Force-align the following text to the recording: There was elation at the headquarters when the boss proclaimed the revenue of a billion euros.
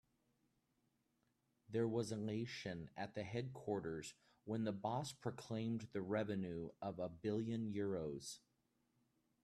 There 1.69 1.87
was 1.87 2.11
elation 2.11 2.89
at 2.97 3.13
the 3.13 3.21
headquarters 3.21 4.15
when 4.45 4.63
the 4.63 4.71
boss 4.71 5.13
proclaimed 5.13 5.89
the 5.91 6.01
revenue 6.01 6.71
of 6.81 6.97
a 6.97 7.07
billion 7.07 7.71
euros. 7.71 8.39